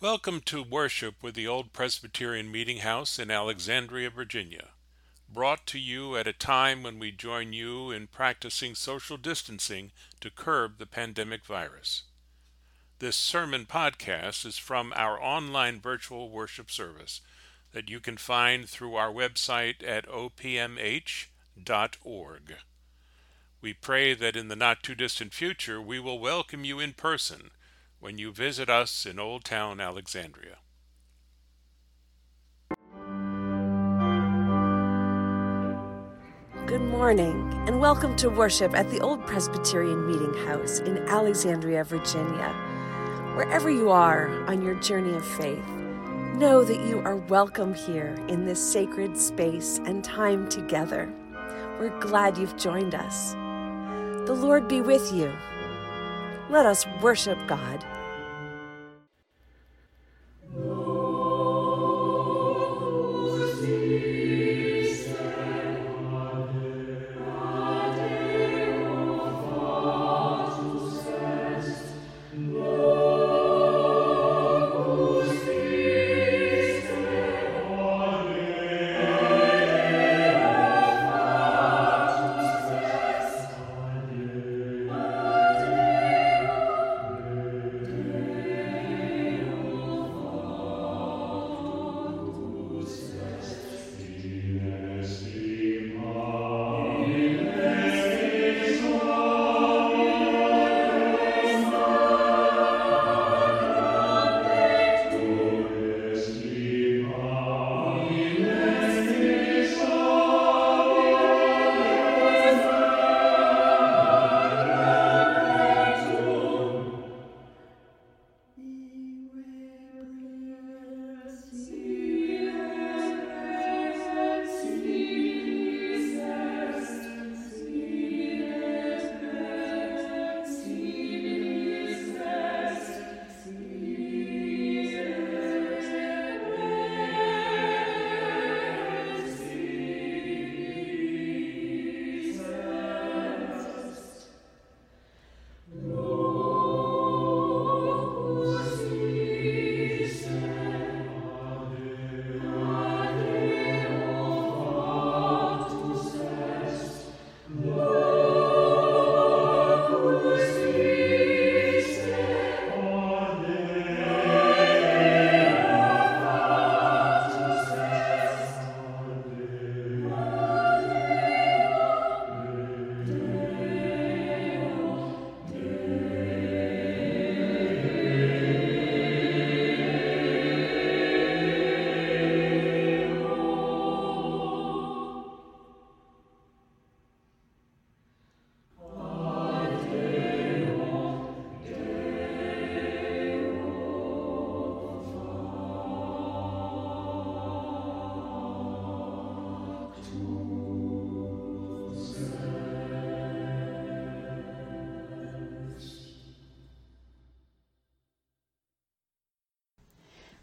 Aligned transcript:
Welcome 0.00 0.42
to 0.42 0.62
worship 0.62 1.24
with 1.24 1.34
the 1.34 1.48
Old 1.48 1.72
Presbyterian 1.72 2.52
Meeting 2.52 2.78
House 2.78 3.18
in 3.18 3.32
Alexandria, 3.32 4.10
Virginia. 4.10 4.68
Brought 5.28 5.66
to 5.66 5.78
you 5.80 6.16
at 6.16 6.28
a 6.28 6.32
time 6.32 6.84
when 6.84 7.00
we 7.00 7.10
join 7.10 7.52
you 7.52 7.90
in 7.90 8.06
practicing 8.06 8.76
social 8.76 9.16
distancing 9.16 9.90
to 10.20 10.30
curb 10.30 10.78
the 10.78 10.86
pandemic 10.86 11.44
virus. 11.44 12.04
This 13.00 13.16
sermon 13.16 13.66
podcast 13.66 14.46
is 14.46 14.56
from 14.56 14.92
our 14.94 15.20
online 15.20 15.80
virtual 15.80 16.30
worship 16.30 16.70
service 16.70 17.20
that 17.72 17.90
you 17.90 17.98
can 17.98 18.18
find 18.18 18.68
through 18.68 18.94
our 18.94 19.10
website 19.12 19.84
at 19.84 20.06
opmh.org. 20.06 21.26
We 23.60 23.74
pray 23.74 24.14
that 24.14 24.36
in 24.36 24.46
the 24.46 24.54
not 24.54 24.84
too 24.84 24.94
distant 24.94 25.34
future 25.34 25.82
we 25.82 25.98
will 25.98 26.20
welcome 26.20 26.64
you 26.64 26.78
in 26.78 26.92
person 26.92 27.50
when 28.00 28.16
you 28.16 28.32
visit 28.32 28.70
us 28.70 29.04
in 29.04 29.18
Old 29.18 29.44
Town 29.44 29.80
Alexandria. 29.80 30.58
Good 36.66 36.82
morning, 36.82 37.52
and 37.66 37.80
welcome 37.80 38.14
to 38.16 38.28
worship 38.28 38.74
at 38.74 38.88
the 38.90 39.00
Old 39.00 39.26
Presbyterian 39.26 40.06
Meeting 40.06 40.34
House 40.46 40.78
in 40.80 40.98
Alexandria, 41.08 41.82
Virginia. 41.82 42.54
Wherever 43.34 43.68
you 43.68 43.90
are 43.90 44.44
on 44.44 44.62
your 44.62 44.74
journey 44.76 45.16
of 45.16 45.26
faith, 45.26 45.66
know 46.36 46.62
that 46.62 46.86
you 46.86 47.00
are 47.00 47.16
welcome 47.16 47.74
here 47.74 48.16
in 48.28 48.44
this 48.44 48.72
sacred 48.72 49.18
space 49.18 49.80
and 49.86 50.04
time 50.04 50.48
together. 50.48 51.12
We're 51.80 51.98
glad 51.98 52.38
you've 52.38 52.56
joined 52.56 52.94
us. 52.94 53.32
The 53.32 54.38
Lord 54.38 54.68
be 54.68 54.82
with 54.82 55.12
you. 55.12 55.32
Let 56.50 56.64
us 56.64 56.86
worship 57.02 57.38
God. 57.46 57.84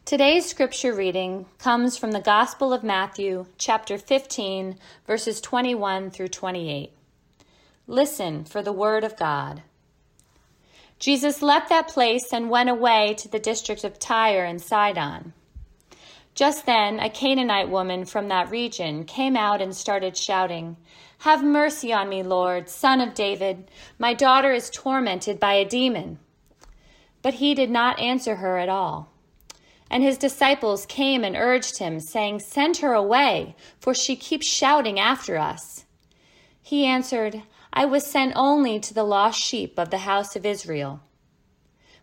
Today's 0.05 0.45
scripture 0.45 0.93
reading 0.93 1.47
comes 1.57 1.97
from 1.97 2.11
the 2.11 2.21
Gospel 2.21 2.73
of 2.73 2.83
Matthew, 2.83 3.47
chapter 3.57 3.97
15, 3.97 4.77
verses 5.07 5.41
21 5.41 6.11
through 6.11 6.27
28. 6.27 6.91
Listen 7.87 8.45
for 8.45 8.61
the 8.61 8.71
word 8.71 9.03
of 9.03 9.17
God. 9.17 9.63
Jesus 10.99 11.41
left 11.41 11.69
that 11.69 11.87
place 11.87 12.31
and 12.31 12.51
went 12.51 12.69
away 12.69 13.15
to 13.17 13.27
the 13.27 13.39
district 13.39 13.83
of 13.83 13.97
Tyre 13.97 14.45
and 14.45 14.61
Sidon. 14.61 15.33
Just 16.35 16.67
then, 16.67 16.99
a 16.99 17.09
Canaanite 17.09 17.71
woman 17.71 18.05
from 18.05 18.27
that 18.27 18.51
region 18.51 19.05
came 19.05 19.35
out 19.35 19.59
and 19.59 19.75
started 19.75 20.15
shouting, 20.15 20.77
Have 21.19 21.43
mercy 21.43 21.91
on 21.91 22.09
me, 22.09 22.21
Lord, 22.21 22.69
son 22.69 23.01
of 23.01 23.15
David. 23.15 23.71
My 23.97 24.13
daughter 24.13 24.51
is 24.51 24.69
tormented 24.69 25.39
by 25.39 25.55
a 25.55 25.67
demon. 25.67 26.19
But 27.23 27.33
he 27.33 27.55
did 27.55 27.71
not 27.71 27.99
answer 27.99 28.35
her 28.35 28.59
at 28.59 28.69
all. 28.69 29.09
And 29.89 30.03
his 30.03 30.17
disciples 30.17 30.85
came 30.85 31.23
and 31.23 31.35
urged 31.35 31.77
him, 31.77 31.99
saying, 31.99 32.39
Send 32.39 32.77
her 32.77 32.93
away, 32.93 33.55
for 33.79 33.93
she 33.93 34.15
keeps 34.15 34.47
shouting 34.47 34.99
after 34.99 35.37
us. 35.37 35.85
He 36.61 36.85
answered, 36.85 37.43
I 37.71 37.85
was 37.85 38.05
sent 38.05 38.33
only 38.35 38.79
to 38.79 38.93
the 38.93 39.03
lost 39.03 39.39
sheep 39.39 39.77
of 39.77 39.91
the 39.91 39.99
house 39.99 40.35
of 40.35 40.45
Israel. 40.45 41.01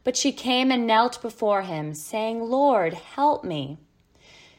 But 0.05 0.17
she 0.17 0.33
came 0.33 0.71
and 0.71 0.87
knelt 0.87 1.23
before 1.23 1.63
him, 1.63 1.95
saying, 1.95 2.43
Lord, 2.43 2.95
help 2.95 3.43
me. 3.43 3.79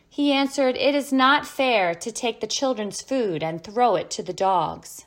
He 0.10 0.32
answered, 0.32 0.76
It 0.78 0.94
is 0.94 1.12
not 1.12 1.48
fair 1.48 1.96
to 1.96 2.12
take 2.12 2.40
the 2.40 2.48
children's 2.48 3.02
food 3.02 3.42
and 3.42 3.64
throw 3.64 3.96
it 3.96 4.10
to 4.12 4.24
the 4.24 4.34
dogs. 4.34 5.06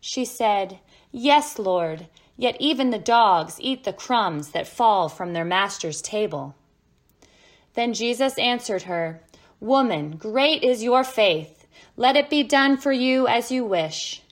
She 0.00 0.24
said, 0.24 0.80
Yes, 1.10 1.58
Lord, 1.58 2.08
yet 2.36 2.56
even 2.60 2.90
the 2.90 2.98
dogs 2.98 3.56
eat 3.60 3.84
the 3.84 3.92
crumbs 3.92 4.50
that 4.50 4.68
fall 4.68 5.08
from 5.08 5.32
their 5.32 5.44
master's 5.44 6.02
table. 6.02 6.54
Then 7.74 7.92
Jesus 7.92 8.38
answered 8.38 8.82
her, 8.82 9.20
Woman, 9.60 10.16
great 10.16 10.62
is 10.62 10.82
your 10.82 11.04
faith. 11.04 11.66
Let 11.96 12.16
it 12.16 12.30
be 12.30 12.42
done 12.42 12.76
for 12.76 12.92
you 12.92 13.26
as 13.26 13.50
you 13.50 13.64
wish. 13.64 14.22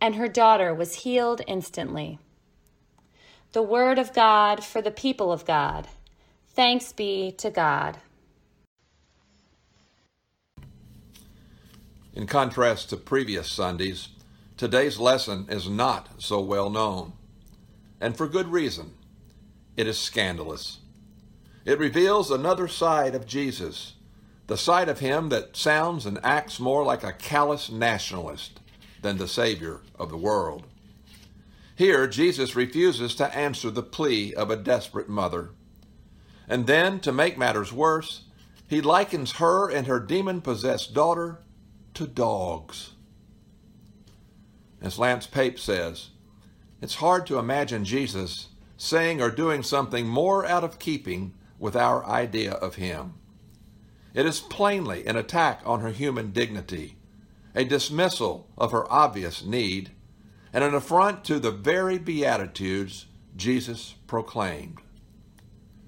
And 0.00 0.14
her 0.16 0.28
daughter 0.28 0.74
was 0.74 1.02
healed 1.02 1.40
instantly. 1.46 2.18
The 3.52 3.62
word 3.62 3.98
of 3.98 4.12
God 4.12 4.62
for 4.62 4.82
the 4.82 4.90
people 4.90 5.32
of 5.32 5.46
God. 5.46 5.88
Thanks 6.48 6.92
be 6.92 7.32
to 7.38 7.50
God. 7.50 7.98
In 12.14 12.26
contrast 12.26 12.88
to 12.90 12.96
previous 12.96 13.50
Sundays, 13.50 14.08
today's 14.56 14.98
lesson 14.98 15.46
is 15.50 15.68
not 15.68 16.08
so 16.18 16.40
well 16.40 16.70
known. 16.70 17.12
And 18.00 18.16
for 18.16 18.26
good 18.26 18.48
reason. 18.48 18.92
It 19.76 19.86
is 19.86 19.98
scandalous. 19.98 20.78
It 21.66 21.80
reveals 21.80 22.30
another 22.30 22.68
side 22.68 23.16
of 23.16 23.26
Jesus, 23.26 23.94
the 24.46 24.56
side 24.56 24.88
of 24.88 25.00
him 25.00 25.30
that 25.30 25.56
sounds 25.56 26.06
and 26.06 26.20
acts 26.22 26.60
more 26.60 26.84
like 26.84 27.02
a 27.02 27.12
callous 27.12 27.68
nationalist 27.70 28.60
than 29.02 29.18
the 29.18 29.26
Savior 29.26 29.80
of 29.98 30.08
the 30.08 30.16
world. 30.16 30.62
Here, 31.74 32.06
Jesus 32.06 32.54
refuses 32.54 33.16
to 33.16 33.36
answer 33.36 33.70
the 33.70 33.82
plea 33.82 34.32
of 34.32 34.48
a 34.48 34.56
desperate 34.56 35.08
mother. 35.08 35.50
And 36.48 36.68
then, 36.68 37.00
to 37.00 37.10
make 37.10 37.36
matters 37.36 37.72
worse, 37.72 38.22
he 38.68 38.80
likens 38.80 39.32
her 39.32 39.68
and 39.68 39.88
her 39.88 39.98
demon 39.98 40.42
possessed 40.42 40.94
daughter 40.94 41.40
to 41.94 42.06
dogs. 42.06 42.92
As 44.80 45.00
Lance 45.00 45.26
Pape 45.26 45.58
says, 45.58 46.10
it's 46.80 46.94
hard 46.94 47.26
to 47.26 47.38
imagine 47.38 47.84
Jesus 47.84 48.50
saying 48.76 49.20
or 49.20 49.30
doing 49.32 49.64
something 49.64 50.06
more 50.06 50.46
out 50.46 50.62
of 50.62 50.78
keeping 50.78 51.32
with 51.58 51.76
our 51.76 52.04
idea 52.06 52.52
of 52.52 52.76
him. 52.76 53.14
It 54.14 54.26
is 54.26 54.40
plainly 54.40 55.06
an 55.06 55.16
attack 55.16 55.60
on 55.64 55.80
her 55.80 55.90
human 55.90 56.32
dignity, 56.32 56.96
a 57.54 57.64
dismissal 57.64 58.48
of 58.56 58.72
her 58.72 58.90
obvious 58.90 59.44
need, 59.44 59.90
and 60.52 60.64
an 60.64 60.74
affront 60.74 61.24
to 61.24 61.38
the 61.38 61.50
very 61.50 61.98
Beatitudes 61.98 63.06
Jesus 63.36 63.94
proclaimed. 64.06 64.78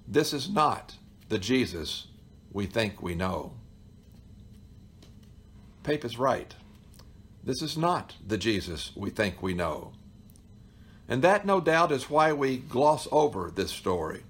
This 0.07 0.33
is 0.33 0.51
not 0.51 0.97
the 1.29 1.39
Jesus 1.39 2.09
we 2.53 2.67
think 2.67 3.03
we 3.03 3.15
know. 3.15 3.55
Pape 5.83 6.05
is 6.05 6.19
right. 6.19 6.55
This 7.43 7.63
is 7.63 7.79
not 7.79 8.17
the 8.27 8.37
Jesus 8.37 8.93
we 8.95 9.09
think 9.09 9.43
we 9.43 9.55
know. 9.55 9.93
And 11.09 11.23
that, 11.23 11.47
no 11.47 11.61
doubt, 11.61 11.93
is 11.93 12.11
why 12.11 12.35
we 12.35 12.59
gloss 12.59 13.09
over 13.11 13.51
this 13.51 13.71
story. 13.71 14.23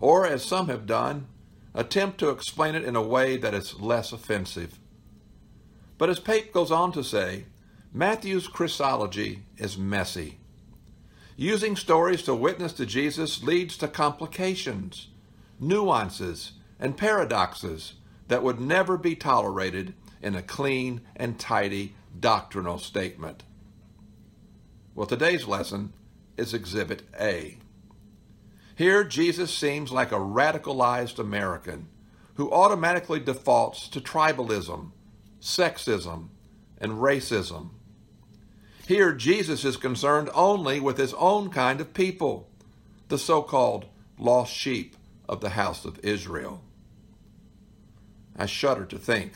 Or, 0.00 0.26
as 0.26 0.42
some 0.42 0.68
have 0.68 0.86
done, 0.86 1.26
attempt 1.74 2.18
to 2.18 2.30
explain 2.30 2.74
it 2.74 2.84
in 2.84 2.96
a 2.96 3.02
way 3.02 3.36
that 3.36 3.54
is 3.54 3.78
less 3.78 4.12
offensive. 4.12 4.78
But 5.98 6.08
as 6.08 6.18
Pape 6.18 6.52
goes 6.52 6.70
on 6.70 6.92
to 6.92 7.04
say, 7.04 7.44
Matthew's 7.92 8.48
Christology 8.48 9.42
is 9.58 9.76
messy. 9.76 10.38
Using 11.36 11.76
stories 11.76 12.22
to 12.22 12.34
witness 12.34 12.72
to 12.74 12.86
Jesus 12.86 13.42
leads 13.42 13.76
to 13.78 13.88
complications, 13.88 15.08
nuances, 15.58 16.52
and 16.78 16.96
paradoxes 16.96 17.94
that 18.28 18.42
would 18.42 18.60
never 18.60 18.96
be 18.96 19.14
tolerated 19.14 19.94
in 20.22 20.34
a 20.34 20.42
clean 20.42 21.00
and 21.16 21.38
tidy 21.38 21.94
doctrinal 22.18 22.78
statement. 22.78 23.42
Well, 24.94 25.06
today's 25.06 25.46
lesson 25.46 25.92
is 26.36 26.54
Exhibit 26.54 27.02
A. 27.18 27.58
Here, 28.80 29.04
Jesus 29.04 29.52
seems 29.52 29.92
like 29.92 30.10
a 30.10 30.14
radicalized 30.14 31.18
American 31.18 31.88
who 32.36 32.50
automatically 32.50 33.20
defaults 33.20 33.86
to 33.88 34.00
tribalism, 34.00 34.92
sexism, 35.38 36.28
and 36.78 36.92
racism. 36.92 37.72
Here, 38.88 39.12
Jesus 39.12 39.66
is 39.66 39.76
concerned 39.76 40.30
only 40.32 40.80
with 40.80 40.96
his 40.96 41.12
own 41.18 41.50
kind 41.50 41.82
of 41.82 41.92
people, 41.92 42.48
the 43.08 43.18
so 43.18 43.42
called 43.42 43.84
lost 44.18 44.54
sheep 44.54 44.96
of 45.28 45.42
the 45.42 45.50
house 45.50 45.84
of 45.84 46.02
Israel. 46.02 46.62
I 48.34 48.46
shudder 48.46 48.86
to 48.86 48.98
think 48.98 49.34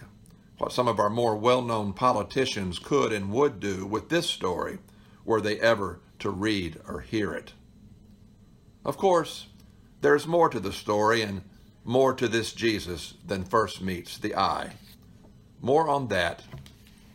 what 0.57 0.73
some 0.73 0.89
of 0.89 0.99
our 0.99 1.11
more 1.11 1.37
well 1.37 1.61
known 1.61 1.93
politicians 1.93 2.79
could 2.79 3.13
and 3.13 3.31
would 3.31 3.61
do 3.61 3.85
with 3.85 4.09
this 4.09 4.27
story 4.27 4.79
were 5.23 5.43
they 5.43 5.61
ever 5.61 6.01
to 6.21 6.31
read 6.31 6.81
or 6.89 7.01
hear 7.01 7.35
it. 7.35 7.53
Of 8.85 8.97
course, 8.97 9.47
there's 10.01 10.27
more 10.27 10.49
to 10.49 10.61
the 10.61 10.73
story 10.73 11.23
and 11.23 11.43
more 11.85 12.15
to 12.15 12.29
this 12.29 12.53
Jesus 12.53 13.15
than 13.27 13.45
first 13.45 13.81
meets 13.81 14.19
the 14.19 14.37
eye. 14.37 14.75
More 15.61 15.89
on 15.89 16.09
that 16.09 16.43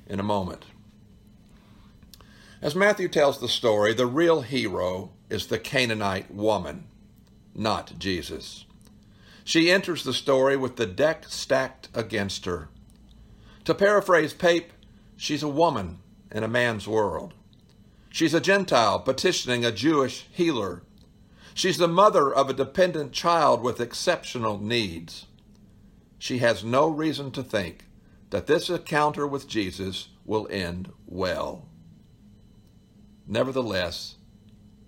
in 0.08 0.20
a 0.20 0.24
moment. 0.24 0.66
As 2.62 2.76
Matthew 2.76 3.08
tells 3.08 3.40
the 3.40 3.48
story, 3.48 3.94
the 3.94 4.06
real 4.06 4.42
hero 4.42 5.12
is 5.30 5.48
the 5.48 5.60
Canaanite 5.60 6.34
woman, 6.34 6.86
not 7.56 7.98
Jesus. 7.98 8.66
She 9.44 9.72
enters 9.72 10.04
the 10.04 10.14
story 10.14 10.58
with 10.58 10.76
the 10.76 10.86
deck 10.86 11.26
stacked 11.28 11.88
against 11.94 12.46
her. 12.46 12.70
To 13.66 13.74
paraphrase 13.74 14.34
Pape, 14.34 14.74
she's 15.16 15.44
a 15.44 15.48
woman 15.48 16.00
in 16.32 16.44
a 16.44 16.48
man's 16.48 16.88
world. 16.88 17.34
She's 18.10 18.34
a 18.34 18.42
Gentile 18.42 19.00
petitioning 19.00 19.64
a 19.64 19.72
Jewish 19.72 20.28
healer. 20.32 20.82
She's 21.60 21.78
the 21.78 21.90
mother 21.90 22.34
of 22.34 22.50
a 22.50 22.54
dependent 22.54 23.12
child 23.12 23.62
with 23.62 23.82
exceptional 23.82 24.60
needs. 24.60 25.26
She 26.18 26.38
has 26.38 26.64
no 26.64 26.88
reason 26.88 27.32
to 27.32 27.44
think 27.44 27.84
that 28.30 28.48
this 28.48 28.70
encounter 28.70 29.28
with 29.28 29.46
Jesus 29.46 30.08
will 30.24 30.48
end 30.50 30.90
well. 31.06 31.68
Nevertheless, 33.28 34.16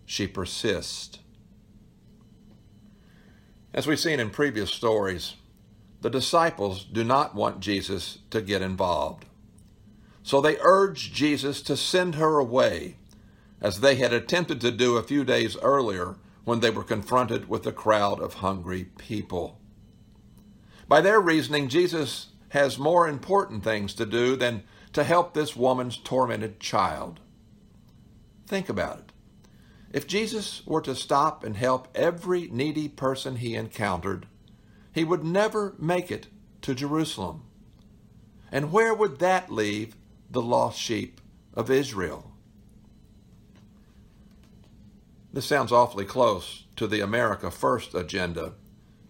she 0.05 0.27
persists. 0.27 1.19
As 3.73 3.85
we've 3.85 3.99
seen 3.99 4.21
in 4.21 4.29
previous 4.29 4.71
stories, 4.71 5.35
the 5.99 6.09
disciples 6.09 6.85
do 6.85 7.03
not 7.03 7.35
want 7.35 7.59
Jesus 7.59 8.19
to 8.29 8.41
get 8.41 8.61
involved. 8.61 9.25
So 10.23 10.39
they 10.39 10.55
urge 10.61 11.11
Jesus 11.11 11.61
to 11.63 11.75
send 11.75 12.15
her 12.15 12.37
away 12.37 12.95
as 13.59 13.81
they 13.81 13.95
had 13.95 14.13
attempted 14.13 14.61
to 14.61 14.71
do 14.71 14.95
a 14.95 15.03
few 15.03 15.25
days 15.25 15.57
earlier 15.57 16.15
when 16.43 16.59
they 16.59 16.69
were 16.69 16.83
confronted 16.83 17.47
with 17.47 17.65
a 17.67 17.71
crowd 17.71 18.19
of 18.19 18.35
hungry 18.35 18.85
people. 18.97 19.59
By 20.87 21.01
their 21.01 21.21
reasoning, 21.21 21.69
Jesus 21.69 22.27
has 22.49 22.77
more 22.77 23.07
important 23.07 23.63
things 23.63 23.93
to 23.93 24.05
do 24.05 24.35
than 24.35 24.63
to 24.93 25.03
help 25.03 25.33
this 25.33 25.55
woman's 25.55 25.97
tormented 25.97 26.59
child. 26.59 27.19
Think 28.45 28.67
about 28.67 28.99
it. 28.99 29.11
If 29.93 30.07
Jesus 30.07 30.65
were 30.65 30.81
to 30.81 30.95
stop 30.95 31.43
and 31.43 31.55
help 31.55 31.87
every 31.95 32.47
needy 32.47 32.87
person 32.87 33.37
he 33.37 33.55
encountered, 33.55 34.27
he 34.93 35.03
would 35.03 35.23
never 35.23 35.75
make 35.79 36.11
it 36.11 36.27
to 36.61 36.75
Jerusalem. 36.75 37.43
And 38.51 38.71
where 38.71 38.93
would 38.93 39.19
that 39.19 39.51
leave 39.51 39.95
the 40.29 40.41
lost 40.41 40.79
sheep 40.79 41.21
of 41.53 41.69
Israel? 41.69 42.30
This 45.33 45.45
sounds 45.45 45.71
awfully 45.71 46.05
close 46.05 46.65
to 46.75 46.87
the 46.87 46.99
America 46.99 47.49
First 47.51 47.95
agenda 47.95 48.53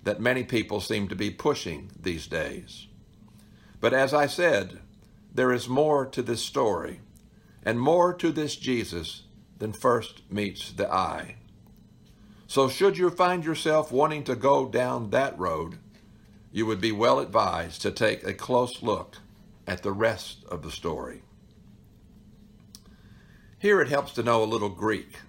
that 0.04 0.20
many 0.20 0.44
people 0.44 0.80
seem 0.80 1.08
to 1.08 1.16
be 1.16 1.32
pushing 1.32 1.92
these 2.00 2.28
days. 2.28 2.88
But 3.80 3.94
as 3.94 4.14
I 4.14 4.28
said, 4.28 4.80
there 5.34 5.52
is 5.52 5.68
more 5.68 6.06
to 6.06 6.22
this 6.22 6.44
story 6.44 7.00
and 7.64 7.80
more 7.80 8.14
to 8.14 8.32
this 8.32 8.56
Jesus 8.56 9.24
than 9.58 9.74
first 9.74 10.22
meets 10.32 10.72
the 10.72 10.92
eye. 10.92 11.36
So, 12.48 12.68
should 12.68 12.98
you 12.98 13.10
find 13.10 13.46
yourself 13.46 13.92
wanting 13.92 14.24
to 14.26 14.36
go 14.36 14.68
down 14.68 15.12
that 15.12 15.38
road, 15.40 15.78
you 16.52 16.66
would 16.66 16.82
be 16.82 16.92
well 16.92 17.20
advised 17.20 17.82
to 17.84 17.92
take 17.92 18.24
a 18.24 18.34
close 18.34 18.84
look 18.84 19.18
at 19.66 19.84
the 19.84 19.92
rest 19.92 20.44
of 20.50 20.62
the 20.62 20.72
story. 20.72 21.22
Here 23.58 23.80
it 23.80 23.88
helps 23.88 24.12
to 24.14 24.24
know 24.24 24.44
a 24.44 24.46
little 24.46 24.70
Greek 24.70 25.20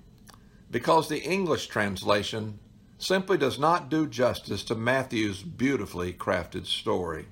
because 0.72 1.08
the 1.08 1.22
English 1.22 1.68
translation 1.68 2.58
simply 2.98 3.36
does 3.36 3.58
not 3.58 3.90
do 3.90 4.06
justice 4.06 4.64
to 4.64 4.74
Matthew's 4.74 5.42
beautifully 5.42 6.12
crafted 6.12 6.66
story. 6.66 7.26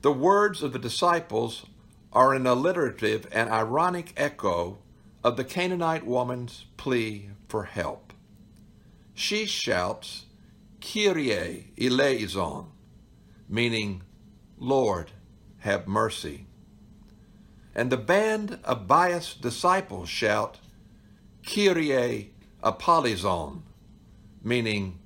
The 0.00 0.12
words 0.12 0.62
of 0.62 0.72
the 0.72 0.78
disciples 0.78 1.66
are 2.12 2.32
an 2.32 2.46
alliterative 2.46 3.26
and 3.30 3.50
ironic 3.50 4.14
echo 4.16 4.78
of 5.22 5.36
the 5.36 5.44
Canaanite 5.44 6.06
woman's 6.06 6.64
plea 6.76 7.30
for 7.48 7.64
help. 7.64 8.14
She 9.12 9.44
shouts, 9.44 10.24
Kyrie 10.80 11.72
eleison, 11.78 12.66
meaning, 13.48 14.02
Lord, 14.58 15.10
have 15.58 15.86
mercy. 15.86 16.46
And 17.74 17.90
the 17.90 17.96
band 17.98 18.58
of 18.64 18.86
biased 18.86 19.42
disciples 19.42 20.08
shout, 20.08 20.58
Kyrie 21.46 22.32
apolyson, 22.62 23.62
meaning, 24.42 24.98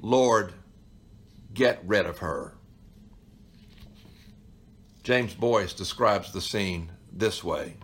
Lord, 0.00 0.54
get 1.52 1.82
rid 1.84 2.06
of 2.06 2.18
her. 2.18 2.54
James 5.02 5.34
Boyce 5.34 5.72
describes 5.72 6.32
the 6.32 6.40
scene 6.40 6.92
this 7.12 7.42
way 7.42 7.76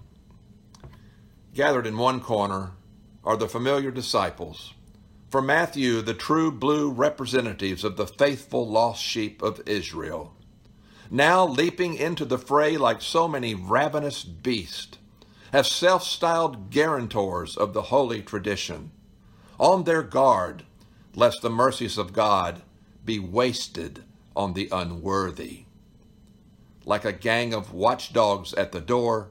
Gathered 1.55 1.87
in 1.87 1.99
one 1.99 2.21
corner 2.21 2.73
are 3.25 3.37
the 3.37 3.49
familiar 3.49 3.91
disciples. 3.91 4.75
For 5.29 5.43
Matthew, 5.43 6.01
the 6.01 6.15
true 6.15 6.53
blue 6.53 6.91
representatives 6.91 7.83
of 7.83 7.97
the 7.97 8.07
faithful 8.07 8.69
lost 8.69 9.03
sheep 9.03 9.43
of 9.43 9.61
Israel. 9.67 10.35
Now 11.11 11.47
leaping 11.47 11.95
into 11.95 12.25
the 12.25 12.39
fray 12.39 12.77
like 12.77 13.03
so 13.03 13.27
many 13.27 13.55
ravenous 13.55 14.23
beasts 14.23 14.99
as 15.55 15.71
self 15.71 16.03
styled 16.03 16.69
guarantors 16.69 17.57
of 17.57 17.73
the 17.73 17.83
holy 17.83 18.21
tradition, 18.21 18.91
on 19.57 19.85
their 19.85 20.03
guard 20.03 20.65
lest 21.15 21.41
the 21.43 21.49
mercies 21.49 21.97
of 21.97 22.13
God 22.13 22.61
be 23.05 23.21
wasted 23.21 24.03
on 24.35 24.55
the 24.55 24.69
unworthy. 24.73 25.67
Like 26.85 27.05
a 27.05 27.13
gang 27.13 27.55
of 27.55 27.73
watchdogs 27.73 28.53
at 28.55 28.73
the 28.73 28.81
door, 28.81 29.31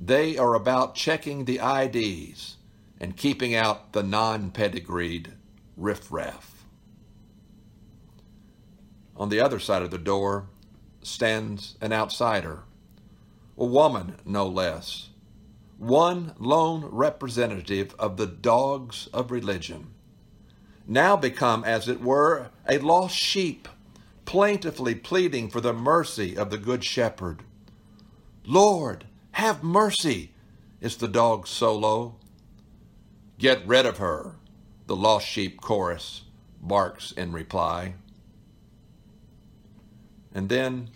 they 0.00 0.38
are 0.38 0.54
about 0.54 0.94
checking 0.94 1.44
the 1.44 1.60
IDs 1.62 2.56
and 2.98 3.14
keeping 3.14 3.54
out 3.54 3.92
the 3.92 4.02
non 4.02 4.52
pedigreed 4.52 5.34
riffraff. 5.76 6.64
On 9.18 9.28
the 9.28 9.40
other 9.40 9.58
side 9.58 9.82
of 9.82 9.90
the 9.90 9.98
door 9.98 10.46
stands 11.02 11.76
an 11.82 11.92
outsider, 11.92 12.60
a 13.58 13.66
woman 13.66 14.16
no 14.24 14.46
less, 14.46 15.10
one 15.82 16.32
lone 16.38 16.84
representative 16.84 17.92
of 17.98 18.16
the 18.16 18.26
dogs 18.26 19.08
of 19.12 19.32
religion, 19.32 19.88
now 20.86 21.16
become, 21.16 21.64
as 21.64 21.88
it 21.88 22.00
were, 22.00 22.50
a 22.68 22.78
lost 22.78 23.16
sheep, 23.16 23.66
plaintively 24.24 24.94
pleading 24.94 25.50
for 25.50 25.60
the 25.60 25.72
mercy 25.72 26.36
of 26.36 26.50
the 26.50 26.58
Good 26.58 26.84
Shepherd. 26.84 27.42
Lord, 28.46 29.06
have 29.32 29.64
mercy, 29.64 30.30
is 30.80 30.96
the 30.96 31.08
dog's 31.08 31.50
solo. 31.50 32.14
Get 33.38 33.66
rid 33.66 33.84
of 33.84 33.98
her, 33.98 34.36
the 34.86 34.94
lost 34.94 35.26
sheep 35.26 35.60
chorus 35.60 36.22
barks 36.60 37.10
in 37.10 37.32
reply. 37.32 37.94
And 40.32 40.48
then, 40.48 40.90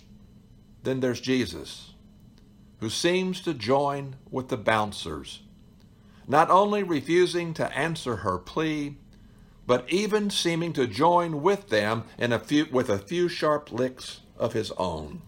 then 0.85 1.01
there's 1.01 1.21
Jesus, 1.21 1.93
who 2.81 2.91
seems 2.91 3.41
to 3.41 3.55
join 3.55 4.17
with 4.31 4.49
the 4.49 4.57
bouncers, 4.57 5.43
not 6.29 6.51
only 6.51 6.83
refusing 6.83 7.55
to 7.55 7.77
answer 7.77 8.17
her 8.17 8.39
plea, 8.39 8.97
but 9.67 9.91
even 9.91 10.31
seeming 10.31 10.73
to 10.73 10.87
join 10.87 11.43
with 11.43 11.69
them 11.69 12.05
in 12.19 12.33
a 12.33 12.39
few, 12.39 12.67
with 12.71 12.89
a 12.89 12.99
few 12.99 13.29
sharp 13.29 13.73
licks 13.73 14.21
of 14.39 14.53
his 14.53 14.71
own. 14.73 15.23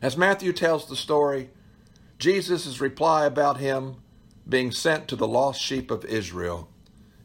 As 0.00 0.16
Matthew 0.16 0.52
tells 0.52 0.88
the 0.88 0.96
story, 0.96 1.50
Jesus' 2.18 2.80
reply 2.80 3.26
about 3.26 3.58
him 3.58 3.96
being 4.48 4.72
sent 4.72 5.08
to 5.08 5.16
the 5.16 5.28
lost 5.28 5.60
sheep 5.60 5.90
of 5.90 6.04
Israel 6.06 6.68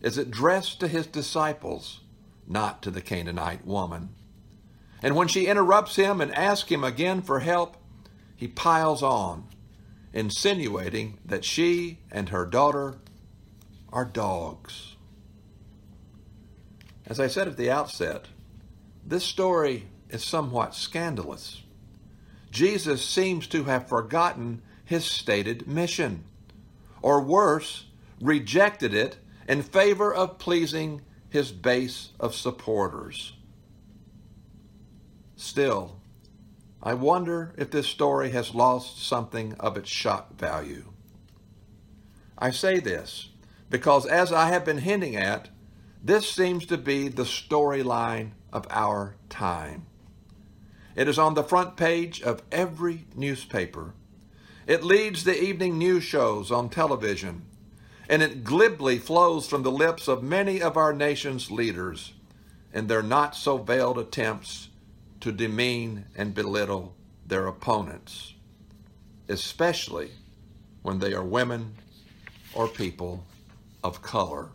is 0.02 0.18
addressed 0.18 0.80
to 0.80 0.88
his 0.88 1.08
disciples, 1.08 2.02
not 2.48 2.82
to 2.82 2.92
the 2.92 3.02
Canaanite 3.02 3.66
woman. 3.66 4.10
And 5.02 5.16
when 5.16 5.28
she 5.28 5.48
interrupts 5.48 5.96
him 5.96 6.22
and 6.22 6.34
asks 6.36 6.70
him 6.70 6.84
again 6.84 7.22
for 7.22 7.40
help, 7.40 7.78
he 8.36 8.48
piles 8.48 9.02
on, 9.02 9.46
insinuating 10.14 11.18
that 11.26 11.46
she 11.46 12.00
and 12.12 12.30
her 12.30 12.46
daughter 12.46 12.96
are 13.92 14.06
dogs. 14.06 14.96
As 17.06 17.20
I 17.20 17.28
said 17.28 17.48
at 17.48 17.58
the 17.58 17.72
outset, 17.72 18.26
this 19.06 19.24
story 19.24 19.88
is 20.10 20.24
somewhat 20.24 20.74
scandalous. 20.74 21.62
Jesus 22.52 23.06
seems 23.06 23.48
to 23.48 23.66
have 23.66 23.88
forgotten 23.88 24.62
his 24.86 25.06
stated 25.06 25.68
mission, 25.68 26.24
or 27.02 27.22
worse, 27.22 27.86
rejected 28.22 28.94
it 28.94 29.18
in 29.48 29.62
favor 29.62 30.14
of 30.14 30.40
pleasing 30.40 31.02
his 31.30 31.52
base 31.52 32.10
of 32.20 32.34
supporters. 32.34 33.34
Still, 35.36 36.00
I 36.82 36.94
wonder 36.94 37.54
if 37.58 37.72
this 37.72 37.88
story 37.88 38.32
has 38.32 38.54
lost 38.54 39.04
something 39.04 39.54
of 39.60 39.78
its 39.78 39.90
shock 39.90 40.38
value. 40.38 40.92
I 42.38 42.52
say 42.52 42.80
this 42.80 43.30
because, 43.70 44.06
as 44.06 44.32
I 44.32 44.50
have 44.50 44.66
been 44.66 44.80
hinting 44.80 45.16
at, 45.16 45.50
this 46.04 46.30
seems 46.30 46.66
to 46.68 46.78
be 46.78 47.08
the 47.08 47.24
storyline 47.24 48.32
of 48.54 48.68
our 48.70 49.16
time. 49.30 49.88
It 50.96 51.08
is 51.08 51.18
on 51.18 51.34
the 51.34 51.44
front 51.44 51.76
page 51.76 52.22
of 52.22 52.44
every 52.52 53.06
newspaper. 53.16 53.94
It 54.68 54.84
leads 54.84 55.24
the 55.24 55.42
evening 55.42 55.78
news 55.78 56.04
shows 56.04 56.52
on 56.52 56.70
television, 56.70 57.46
and 58.08 58.22
it 58.22 58.44
glibly 58.44 58.98
flows 59.00 59.48
from 59.48 59.64
the 59.64 59.72
lips 59.72 60.08
of 60.08 60.24
many 60.24 60.62
of 60.62 60.78
our 60.78 60.94
nation's 60.94 61.52
leaders 61.52 62.14
in 62.74 62.88
their 62.88 63.04
not 63.04 63.36
so 63.36 63.58
veiled 63.58 63.98
attempts 63.98 64.70
to 65.26 65.32
demean 65.32 66.06
and 66.16 66.36
belittle 66.36 66.94
their 67.26 67.48
opponents, 67.48 68.36
especially 69.28 70.12
when 70.84 71.00
they 71.00 71.16
are 71.16 71.24
women 71.24 71.74
or 72.54 72.68
people 72.68 73.24
of 73.84 74.04
color. 74.04 74.50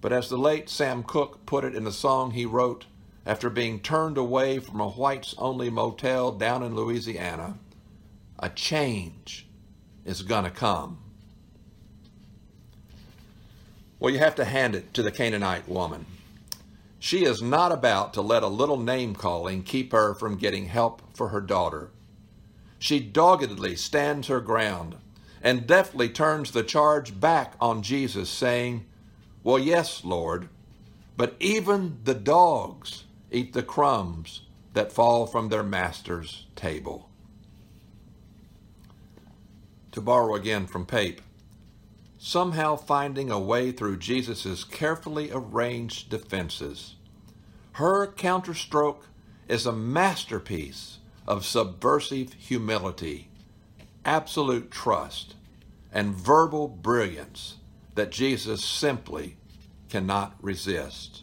But 0.00 0.14
as 0.14 0.30
the 0.30 0.38
late 0.38 0.70
Sam 0.70 1.02
Cooke 1.02 1.44
put 1.44 1.64
it 1.64 1.74
in 1.74 1.84
the 1.84 1.92
song 1.92 2.30
he 2.30 2.46
wrote 2.46 2.86
after 3.26 3.50
being 3.50 3.78
turned 3.78 4.16
away 4.16 4.58
from 4.58 4.80
a 4.80 4.88
whites 4.88 5.34
only 5.36 5.68
motel 5.68 6.32
down 6.32 6.62
in 6.62 6.74
Louisiana, 6.74 7.58
a 8.38 8.48
change 8.48 9.46
is 10.06 10.22
going 10.22 10.44
to 10.44 10.50
come. 10.50 10.96
Well, 14.00 14.14
you 14.14 14.18
have 14.20 14.36
to 14.36 14.46
hand 14.46 14.74
it 14.74 14.94
to 14.94 15.02
the 15.02 15.12
Canaanite 15.12 15.68
woman. 15.68 16.06
She 16.98 17.24
is 17.24 17.42
not 17.42 17.72
about 17.72 18.14
to 18.14 18.22
let 18.22 18.42
a 18.42 18.48
little 18.48 18.78
name 18.80 19.14
calling 19.14 19.62
keep 19.62 19.92
her 19.92 20.14
from 20.14 20.36
getting 20.36 20.66
help 20.66 21.02
for 21.14 21.28
her 21.28 21.40
daughter. 21.40 21.90
She 22.78 23.00
doggedly 23.00 23.76
stands 23.76 24.28
her 24.28 24.40
ground 24.40 24.96
and 25.42 25.66
deftly 25.66 26.08
turns 26.08 26.50
the 26.50 26.62
charge 26.62 27.20
back 27.20 27.54
on 27.60 27.82
Jesus, 27.82 28.28
saying, 28.28 28.86
Well, 29.42 29.58
yes, 29.58 30.04
Lord, 30.04 30.48
but 31.16 31.36
even 31.40 31.98
the 32.04 32.14
dogs 32.14 33.04
eat 33.30 33.52
the 33.52 33.62
crumbs 33.62 34.42
that 34.72 34.92
fall 34.92 35.26
from 35.26 35.48
their 35.48 35.62
master's 35.62 36.46
table. 36.56 37.08
To 39.92 40.00
borrow 40.00 40.34
again 40.34 40.66
from 40.66 40.84
Pape, 40.84 41.22
somehow 42.18 42.76
finding 42.76 43.30
a 43.30 43.38
way 43.38 43.72
through 43.72 43.98
Jesus' 43.98 44.64
carefully 44.64 45.30
arranged 45.32 46.10
defenses. 46.10 46.94
Her 47.72 48.06
counterstroke 48.06 49.06
is 49.48 49.66
a 49.66 49.72
masterpiece 49.72 50.98
of 51.26 51.44
subversive 51.44 52.32
humility, 52.34 53.28
absolute 54.04 54.70
trust, 54.70 55.34
and 55.92 56.14
verbal 56.14 56.68
brilliance 56.68 57.56
that 57.94 58.10
Jesus 58.10 58.64
simply 58.64 59.36
cannot 59.88 60.34
resist. 60.40 61.22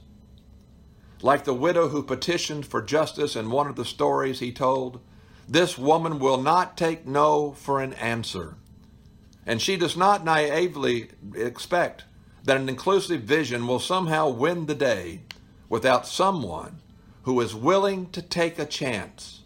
Like 1.21 1.45
the 1.45 1.53
widow 1.53 1.89
who 1.89 2.03
petitioned 2.03 2.65
for 2.65 2.81
justice 2.81 3.35
in 3.35 3.49
one 3.49 3.67
of 3.67 3.75
the 3.75 3.85
stories 3.85 4.39
he 4.39 4.51
told, 4.51 4.99
this 5.47 5.77
woman 5.77 6.19
will 6.19 6.41
not 6.41 6.77
take 6.77 7.05
no 7.07 7.51
for 7.53 7.81
an 7.81 7.93
answer. 7.93 8.55
And 9.45 9.61
she 9.61 9.75
does 9.77 9.97
not 9.97 10.23
naively 10.23 11.09
expect 11.35 12.05
that 12.43 12.57
an 12.57 12.69
inclusive 12.69 13.23
vision 13.23 13.67
will 13.67 13.79
somehow 13.79 14.29
win 14.29 14.65
the 14.65 14.75
day 14.75 15.21
without 15.69 16.07
someone 16.07 16.79
who 17.23 17.39
is 17.41 17.55
willing 17.55 18.09
to 18.11 18.21
take 18.21 18.59
a 18.59 18.65
chance, 18.65 19.41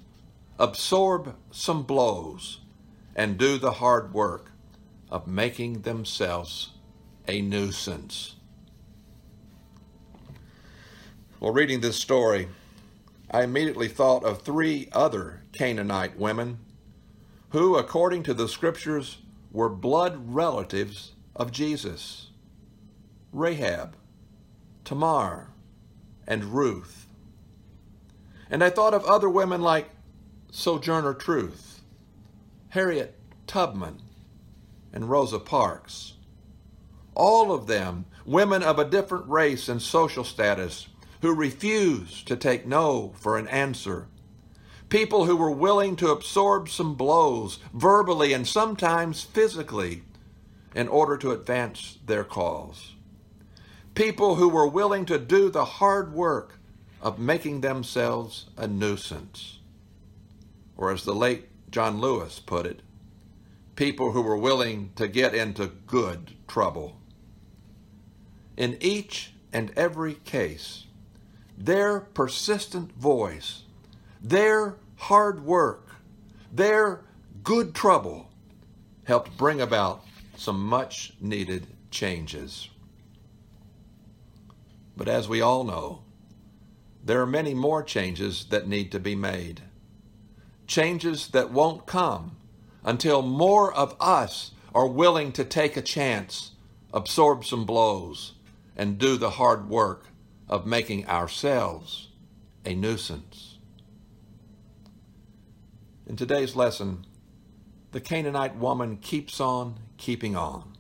absorb 0.60 1.36
some 1.51 1.84
blows, 1.84 2.60
and 3.16 3.38
do 3.38 3.58
the 3.58 3.74
hard 3.74 4.13
work 4.13 4.51
of 5.10 5.27
making 5.27 5.82
themselves 5.82 6.72
a 7.27 7.42
nuisance. 7.42 8.36
Well, 11.39 11.54
reading 11.54 11.82
this 11.82 11.98
story, 11.98 12.48
I 13.30 13.44
immediately 13.44 13.88
thought 13.88 14.24
of 14.24 14.42
three 14.42 14.89
other 14.92 15.42
Canaanite 15.54 16.18
women 16.18 16.60
who, 17.50 17.75
according 17.75 18.24
to 18.24 18.34
the 18.34 18.48
scriptures, 18.48 19.20
were 19.51 19.70
blood 19.70 20.34
relatives 20.34 21.13
of 21.36 21.51
Jesus 21.51 22.30
Rahab, 23.34 23.96
Tamar, 24.84 25.50
and 26.27 26.46
Ruth. 26.46 27.08
And 28.50 28.63
I 28.63 28.70
thought 28.70 28.94
of 28.94 29.06
other 29.06 29.30
women 29.30 29.62
like 29.62 29.89
Sojourner 30.51 31.13
Truth, 31.13 31.82
Harriet 32.70 33.16
Tubman, 33.46 34.01
and 34.94 35.10
Rosa 35.10 35.39
Parks. 35.39 36.13
All 37.13 37.51
of 37.51 37.68
them 37.68 38.06
women 38.25 38.62
of 38.62 38.77
a 38.77 38.86
different 38.86 39.27
race 39.27 39.70
and 39.70 39.82
social 39.82 40.24
status 40.24 40.88
who 41.22 41.34
refused 41.34 42.27
to 42.27 42.36
take 42.36 42.68
no 42.68 43.13
for 43.18 43.38
an 43.38 43.48
answer. 43.48 44.08
People 44.89 45.25
who 45.25 45.36
were 45.36 45.51
willing 45.51 45.96
to 45.98 46.12
absorb 46.12 46.70
some 46.70 46.96
blows, 46.96 47.60
verbally 47.74 48.34
and 48.34 48.48
sometimes 48.48 49.24
physically, 49.24 50.03
in 50.75 50.88
order 50.88 51.17
to 51.17 51.32
advance 51.32 51.98
their 52.06 52.24
cause 52.24 52.94
people 53.98 54.36
who 54.36 54.48
were 54.48 54.67
willing 54.67 55.08
to 55.08 55.17
do 55.17 55.50
the 55.50 55.65
hard 55.65 56.13
work 56.13 56.60
of 57.01 57.17
making 57.17 57.62
themselves 57.62 58.46
a 58.56 58.67
nuisance. 58.67 59.58
Or 60.77 60.91
as 60.91 61.03
the 61.03 61.15
late 61.15 61.48
John 61.72 62.00
Lewis 62.00 62.38
put 62.38 62.67
it, 62.67 62.84
people 63.75 64.12
who 64.12 64.22
were 64.22 64.38
willing 64.38 64.91
to 64.98 65.08
get 65.08 65.34
into 65.34 65.72
good 65.88 66.34
trouble. 66.48 67.01
In 68.56 68.77
each 68.82 69.34
and 69.51 69.74
every 69.75 70.13
case, 70.13 70.86
their 71.58 72.01
persistent 72.01 72.91
voice, 72.91 73.63
their 74.27 74.75
hard 74.98 75.46
work, 75.46 75.96
their 76.51 77.01
good 77.43 77.74
trouble 77.74 78.29
helped 79.05 79.38
bring 79.38 79.62
about 79.62 80.03
some 80.36 80.62
much 80.62 81.13
needed 81.22 81.65
changes. 81.91 82.69
But 84.98 85.07
as 85.07 85.29
we 85.29 85.39
all 85.39 85.63
know, 85.63 86.03
there 87.05 87.22
are 87.22 87.27
many 87.27 87.53
more 87.53 87.81
changes 87.84 88.46
that 88.50 88.67
need 88.67 88.91
to 88.91 89.00
be 89.00 89.15
made. 89.15 89.62
Changes 90.65 91.29
that 91.29 91.51
won't 91.51 91.86
come 91.86 92.36
until 92.84 93.22
more 93.22 93.74
of 93.74 93.96
us 94.00 94.51
are 94.75 94.88
willing 94.88 95.31
to 95.31 95.46
take 95.46 95.77
a 95.77 95.81
chance, 95.81 96.51
absorb 96.93 97.46
some 97.46 97.65
blows, 97.65 98.34
and 98.75 98.98
do 98.98 99.15
the 99.15 99.31
hard 99.31 99.69
work 99.69 100.07
of 100.50 100.65
making 100.65 101.07
ourselves 101.07 102.10
a 102.65 102.75
nuisance. 102.75 103.56
In 106.07 106.15
today's 106.15 106.55
lesson, 106.55 107.05
the 107.91 107.99
Canaanite 107.99 108.55
woman 108.55 108.95
keeps 108.95 109.41
on 109.41 109.75
keeping 109.97 110.37
on, 110.37 110.77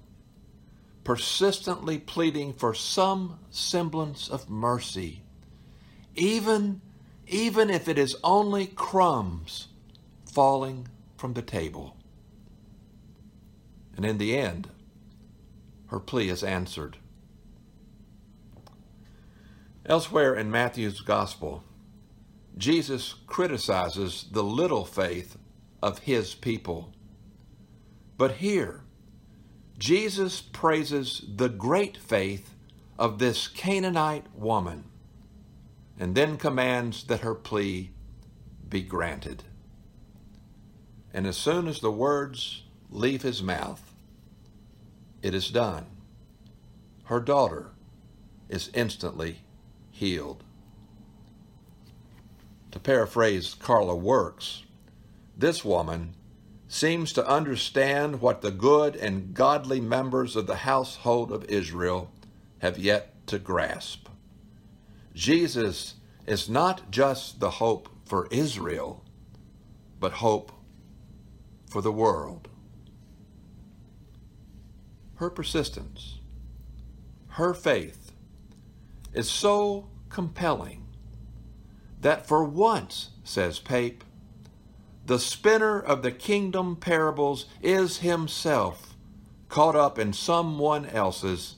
persistently 1.03 1.97
pleading 1.97 2.53
for 2.53 2.73
some 2.73 3.37
semblance 3.49 4.29
of 4.29 4.49
mercy, 4.49 5.23
even, 6.15 6.79
even 7.27 7.69
if 7.69 7.89
it 7.89 7.97
is 7.97 8.15
only 8.23 8.67
crumbs 8.67 9.67
falling 10.31 10.87
from 11.17 11.33
the 11.33 11.41
table. 11.41 11.97
And 13.97 14.05
in 14.05 14.19
the 14.19 14.37
end, 14.37 14.69
her 15.87 15.99
plea 15.99 16.29
is 16.29 16.41
answered. 16.41 16.97
Elsewhere 19.85 20.35
in 20.35 20.49
Matthew's 20.49 21.01
Gospel, 21.01 21.63
Jesus 22.57 23.13
criticizes 23.27 24.25
the 24.31 24.43
little 24.43 24.85
faith 24.85 25.37
of 25.81 25.99
his 25.99 26.33
people. 26.33 26.93
But 28.17 28.37
here, 28.37 28.81
Jesus 29.77 30.41
praises 30.41 31.23
the 31.35 31.49
great 31.49 31.97
faith 31.97 32.55
of 32.97 33.19
this 33.19 33.47
Canaanite 33.47 34.25
woman 34.35 34.85
and 35.99 36.15
then 36.15 36.37
commands 36.37 37.03
that 37.05 37.21
her 37.21 37.35
plea 37.35 37.91
be 38.67 38.81
granted. 38.81 39.43
And 41.13 41.25
as 41.25 41.37
soon 41.37 41.67
as 41.67 41.79
the 41.79 41.91
words 41.91 42.63
leave 42.89 43.21
his 43.21 43.41
mouth, 43.41 43.93
it 45.21 45.33
is 45.33 45.49
done. 45.49 45.85
Her 47.05 47.19
daughter 47.19 47.71
is 48.49 48.69
instantly 48.73 49.39
healed. 49.91 50.43
To 52.77 52.83
paraphrase 52.83 53.55
Carla 53.55 53.95
Works, 53.95 54.63
this 55.35 55.65
woman 55.65 56.13
seems 56.67 57.11
to 57.13 57.27
understand 57.27 58.21
what 58.21 58.43
the 58.43 58.51
good 58.51 58.95
and 58.95 59.33
godly 59.33 59.81
members 59.81 60.35
of 60.35 60.45
the 60.45 60.57
household 60.57 61.31
of 61.31 61.45
Israel 61.45 62.11
have 62.59 62.77
yet 62.77 63.25
to 63.29 63.39
grasp. 63.39 64.09
Jesus 65.15 65.95
is 66.27 66.47
not 66.47 66.91
just 66.91 67.39
the 67.39 67.49
hope 67.49 67.89
for 68.05 68.27
Israel, 68.29 69.03
but 69.99 70.11
hope 70.11 70.51
for 71.71 71.81
the 71.81 71.91
world. 71.91 72.47
Her 75.15 75.31
persistence, 75.31 76.19
her 77.29 77.55
faith 77.55 78.11
is 79.13 79.27
so 79.27 79.89
compelling 80.09 80.86
that 82.01 82.27
for 82.27 82.43
once, 82.43 83.09
says 83.23 83.59
Pape, 83.59 84.03
the 85.05 85.19
spinner 85.19 85.79
of 85.79 86.01
the 86.01 86.11
kingdom 86.11 86.75
parables 86.75 87.45
is 87.61 87.99
himself 87.99 88.95
caught 89.49 89.75
up 89.75 89.97
in 89.97 90.11
someone 90.11 90.85
else's 90.87 91.55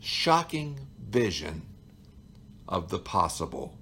shocking 0.00 0.80
vision 0.98 1.62
of 2.68 2.90
the 2.90 2.98
possible. 2.98 3.78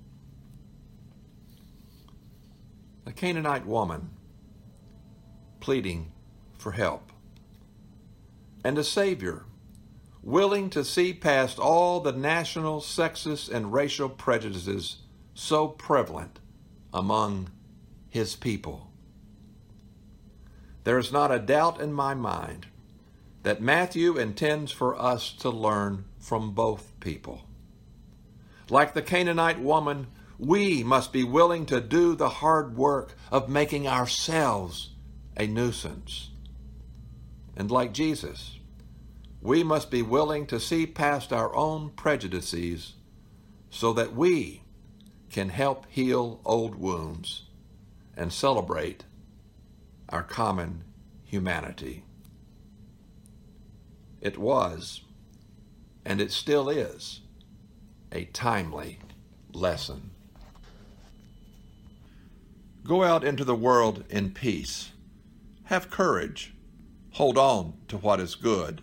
A 3.07 3.13
Canaanite 3.13 3.67
woman 3.67 4.11
pleading 5.61 6.13
for 6.59 6.73
help, 6.73 7.11
and 8.63 8.77
a 8.77 8.85
Savior 8.85 9.45
willing 10.23 10.69
to 10.69 10.85
see 10.85 11.15
past 11.15 11.59
all 11.59 12.01
the 12.01 12.13
national, 12.13 12.81
sexist, 12.81 13.51
and 13.51 13.73
racial 13.73 14.09
prejudices 14.09 14.99
so 15.39 15.69
prevalent 15.69 16.41
among 16.93 17.49
his 18.09 18.35
people. 18.35 18.91
There 20.83 20.99
is 20.99 21.13
not 21.13 21.31
a 21.31 21.39
doubt 21.39 21.81
in 21.81 21.93
my 21.93 22.13
mind 22.13 22.67
that 23.45 23.63
Matthew 23.63 24.19
intends 24.19 24.73
for 24.73 25.01
us 25.01 25.33
to 25.35 25.49
learn 25.49 26.07
from 26.19 26.55
both 26.55 26.93
people. 26.99 27.45
Like 28.69 28.95
the 28.95 29.03
Canaanite 29.03 29.61
woman, 29.61 30.09
we 30.39 30.83
must 30.83 31.13
be 31.13 31.23
willing 31.23 31.67
to 31.67 31.81
do 31.81 32.17
the 32.17 32.29
hard 32.29 32.77
work 32.77 33.15
of 33.31 33.49
making 33.49 33.87
ourselves 33.87 34.91
a 35.37 35.47
nuisance. 35.47 36.31
And 37.57 37.71
like 37.71 37.93
Jesus, 37.93 38.59
we 39.41 39.63
must 39.63 39.89
be 39.89 40.03
willing 40.03 40.47
to 40.49 40.59
see 40.59 40.85
past 40.85 41.33
our 41.33 41.55
own 41.55 41.91
prejudices 41.91 42.95
so 43.71 43.93
that 43.93 44.17
we 44.17 44.63
can 45.31 45.51
help 45.51 45.87
heal 45.89 46.41
old 46.45 46.75
wounds 46.75 47.45
and 48.17 48.33
celebrate 48.33 49.05
our 50.09 50.23
common 50.23 50.85
humanity. 51.25 52.05
It 54.21 54.39
was, 54.39 55.03
and 56.05 56.21
it 56.21 56.33
still 56.33 56.69
is, 56.69 57.21
a 58.11 58.25
timely 58.27 58.99
lesson. 59.53 60.11
Go 62.85 63.05
out 63.05 63.23
into 63.23 63.45
the 63.45 63.55
world 63.55 64.05
in 64.09 64.31
peace. 64.31 64.93
Have 65.65 65.91
courage. 65.91 66.55
Hold 67.13 67.37
on 67.37 67.75
to 67.89 67.99
what 67.99 68.21
is 68.21 68.35
good. 68.35 68.81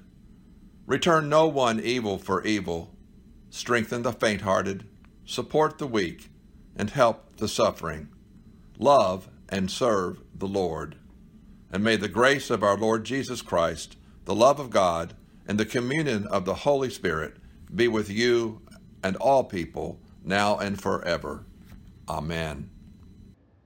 Return 0.85 1.27
no 1.27 1.47
one 1.47 1.79
evil 1.79 2.19
for 2.19 2.43
evil. 2.43 2.93
Strengthen 3.49 4.03
the 4.03 4.13
faint 4.13 4.41
hearted. 4.41 4.85
Support 5.25 5.79
the 5.79 5.87
weak. 5.87 6.29
And 6.75 6.89
help 6.89 7.37
the 7.37 7.47
suffering. 7.47 8.09
Love 8.77 9.29
and 9.49 9.71
serve 9.71 10.21
the 10.33 10.47
Lord. 10.47 10.95
And 11.71 11.83
may 11.83 11.95
the 11.95 12.07
grace 12.07 12.49
of 12.49 12.63
our 12.63 12.77
Lord 12.77 13.03
Jesus 13.03 13.41
Christ, 13.41 13.97
the 14.25 14.35
love 14.35 14.59
of 14.59 14.69
God, 14.69 15.13
and 15.47 15.59
the 15.59 15.65
communion 15.65 16.27
of 16.27 16.45
the 16.45 16.53
Holy 16.53 16.89
Spirit 16.89 17.37
be 17.73 17.87
with 17.87 18.09
you 18.09 18.61
and 19.03 19.15
all 19.17 19.43
people 19.43 19.99
now 20.23 20.57
and 20.57 20.81
forever. 20.81 21.45
Amen. 22.09 22.69